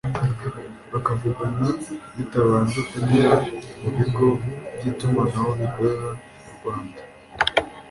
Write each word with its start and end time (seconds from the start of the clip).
bakavugana 0.91 1.67
bitabanje 2.15 2.79
kunyura 2.89 3.33
mu 3.79 3.89
bigo 3.95 4.27
by’itumanaho 4.75 5.49
bikorera 5.59 6.07
mu 6.43 6.51
Rwanda 6.57 7.01